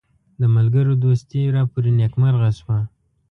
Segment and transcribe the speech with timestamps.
[0.39, 2.77] د ملګرو دوستي راپوري نیکمرغه شوه.